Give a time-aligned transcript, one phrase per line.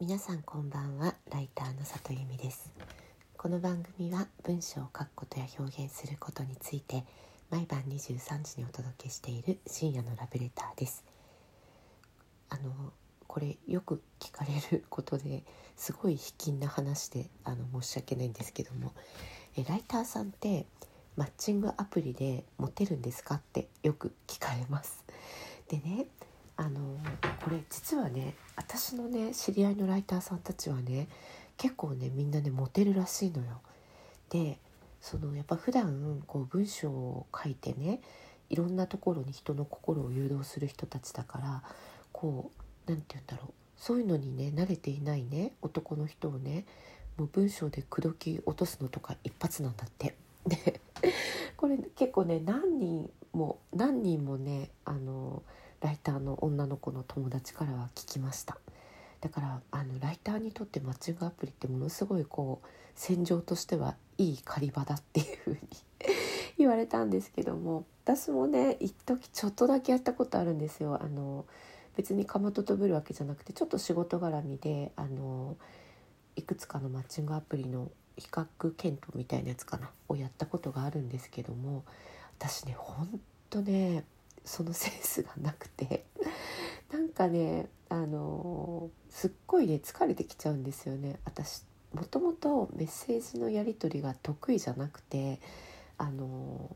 [0.00, 1.16] 皆さんこんばんは。
[1.28, 2.70] ライターの里由美です。
[3.36, 7.04] この番組は文章を書くことや表現することについて
[7.50, 11.04] 毎晩23時にお届けしている深夜のラブレターです。
[12.48, 12.92] あの
[13.26, 15.42] これよく聞かれることで
[15.74, 18.92] すごい卑近な話であの申し訳ないんですけども
[19.56, 20.66] えライターさんって
[21.16, 25.04] マッチングアプリでモテるんですかってよく聞かれます。
[25.66, 26.06] でね
[26.56, 27.00] あの
[27.70, 31.08] 実はね私のね知り合いのライターさんたちはね
[31.56, 33.60] 結構ねみんなねモテるらしいのよ。
[34.30, 34.58] で
[35.00, 38.00] そのやっぱ普段こう文章を書いてね
[38.50, 41.62] いろんなところに人の心を誘導する人たちだから
[42.12, 42.50] こ
[42.86, 46.64] う何て言うんだろうそういうのにね慣れていないね男の人をね
[47.16, 50.14] もう文章で口説き落とすのとか一発なんだって。
[50.46, 50.80] で
[51.56, 55.42] これ結構ね何人も何人もねあの
[55.80, 58.58] ライターの女の子の友達からは聞きました。
[59.20, 65.60] だからあのライターにとってマッチングアプリってものすごいこう戦場としてはいい狩り場だっていう風に
[66.56, 70.98] 言われたんですけども私もね一時ちょっとだけやったことあるんですよ。
[71.02, 71.46] あの
[71.96, 75.56] 別にかまととぶるわけじゃなくてちょっと仕事絡みであの
[76.36, 81.84] いくつかのマッチングアプリの比較検討みたいなやつかなをやったことがあるんですけども
[82.38, 84.04] 私ねほんとね
[84.48, 86.06] そのセンスがなくて。
[86.90, 91.20] なんかねあのすっごいね疲れてきちゃうんですよね。
[91.24, 95.38] 私もともとメッセージのやり取りが得意じゃなくて
[95.98, 96.74] あの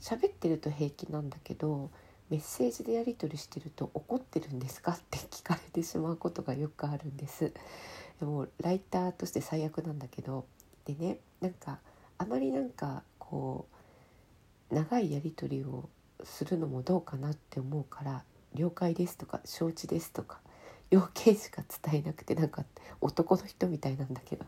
[0.00, 1.90] 喋ってると平気なんだけど
[2.30, 7.52] メッセージでやり取りしてると怒ってるんですかって聞かれてしまうことがよくあるんです。
[8.18, 10.46] でもライターとして最悪なんだけど。
[10.86, 11.80] でねなんか
[12.16, 13.66] あまりなんかこ
[14.70, 15.88] う長いやり取りを
[16.24, 20.40] するのもどうかなって思うから「了解です」とか「承知です」とか
[20.90, 22.64] 要件しか伝えなくてなんか
[23.00, 24.44] 男の人みたいなんだけど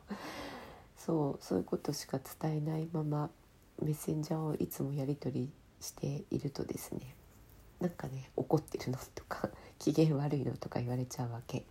[0.96, 3.30] そうそういうことしか伝えないまま
[3.80, 7.14] メッセンジャーをいつもやり取りしているとですね
[7.80, 11.64] なんかね怒ってるのとか機嫌悪いのとか言われちゃうわけ。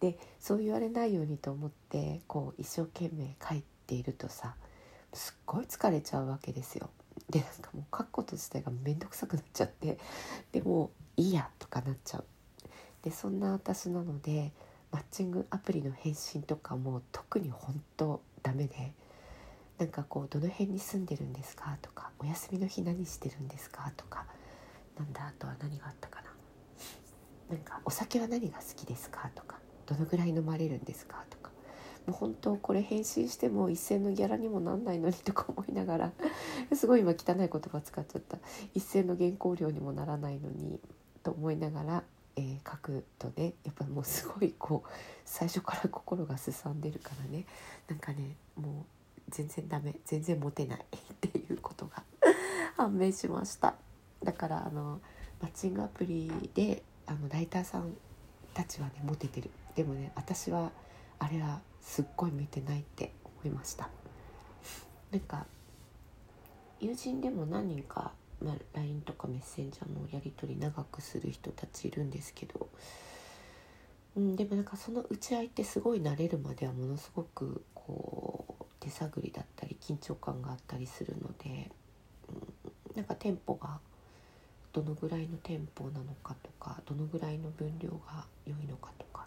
[0.00, 4.56] でそう言われないようにと思ってこう一生懸命書いているとさ
[5.12, 6.90] すっごい疲れちゃうわけですよ。
[7.32, 9.98] でなんかもう書くこと自体が面倒くさくなっちゃって
[10.52, 12.24] でもいいやとかなっちゃう
[13.02, 14.52] でそんな私なので
[14.90, 18.92] マッチングアプリの返信とかも特に本当ダメで
[19.78, 24.26] なんかこう「どの辺に住んでるんですか?」とか「お休みの日何してるんですか?」とか
[24.98, 26.28] なんだあとは何があったかな
[27.48, 31.41] なんか「お酒は何が好きですか?」とか「どのぐらい飲まれるんですか?」とか
[32.06, 36.12] もう本当これ返信しても一銭のギャラにもなんないのにとか思いながら
[36.74, 38.38] すごい今汚い言葉使っちゃった。
[38.74, 40.80] 一銭の原稿料にもならないのに
[41.22, 42.04] と思いながら、
[42.36, 44.88] えー、書くとねやっぱもうすごいこう
[45.24, 47.46] 最初から心がすさんでるからね。
[47.88, 48.84] なんかねもう
[49.28, 50.80] 全然ダメ全然モテない
[51.12, 52.02] っていうことが
[52.76, 53.74] 判明しました。
[54.22, 55.00] だからあの
[55.40, 57.96] マッチングアプリであのライターさん
[58.54, 59.50] たちはねモテてる。
[59.74, 60.70] でもね私は
[61.18, 63.12] あれはすっごい見てないって
[63.42, 63.90] 思いました。
[65.10, 65.44] なんか
[66.80, 68.12] 友人でも何人か、
[68.42, 72.68] まあ、LINE とかメッセンジャーのやり取り長くする人たちいるんですけど、
[74.16, 81.70] うん、でもなんかその打ち合いってすごい慣れるまではものすごくこう手探りだったり緊張感があったりするので、
[82.28, 83.78] うん、なんかテンポが
[84.72, 89.21] どのぐらいのテンポなのかとかどのぐらいの分量が良いのかとか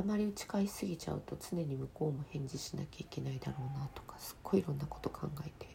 [0.00, 5.68] あまり打ち返しすぎちゃうと常に向こうも返事しなきゃいけないだろうなとかすっごいいろんなこと考えて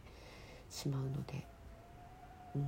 [0.69, 1.45] しまうので、
[2.55, 2.63] うん、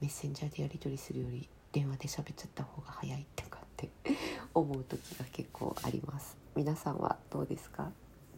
[0.00, 3.88] メッセンジャーでやり取りするより電話で喋っちゃった方が早いってかって
[4.54, 6.36] 思う時が結構あります。
[6.54, 7.90] 皆さんはどうですか？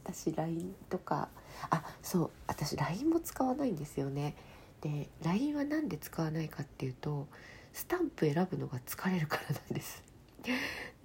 [0.04, 1.30] 私 LINE とか
[1.70, 4.36] あそう私 LINE も使わないんですよね。
[4.82, 7.26] で LINE は何で使わないかっていうと
[7.72, 10.04] スタンプ選ぶのが疲れるからなんです。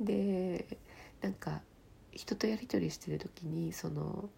[0.01, 0.77] で
[1.22, 1.62] なんか
[2.12, 4.30] 人とやり取りしてる時にその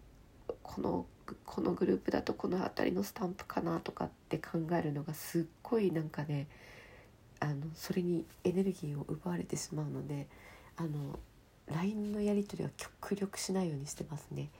[0.62, 1.06] この
[1.46, 6.46] このグループだとこの辺りのスタンプかなとかって考えるのがすっごいなんかね
[7.40, 10.28] あのそれにエネルギーを奪われてしまうので
[10.76, 11.18] あの
[11.66, 14.50] LINE のやり取りは極力しないようにしてますね。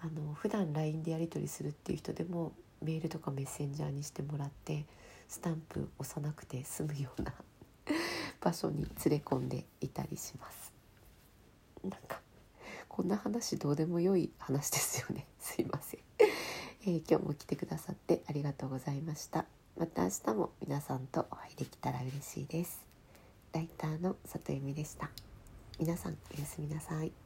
[0.00, 2.52] あの普段 LINE でやり取りするっていう人でも
[2.82, 4.84] メールとかメッセンジャーにしてもらって
[5.28, 7.34] スタンプ押さなくて済むような
[8.40, 10.75] 場所に連れ込んでいたりします。
[11.88, 12.20] なんか
[12.88, 15.26] こんな話どうでも良い話ですよね。
[15.38, 19.44] すいません、えー、今日も来てくださってありがとうございました。
[19.76, 22.80] また明日も皆さんとお会いできたら嬉しいです。
[23.52, 25.10] ライターの里由美でした。
[25.78, 27.25] 皆さんおやすみなさい。